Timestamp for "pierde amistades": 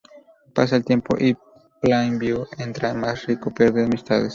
3.53-4.29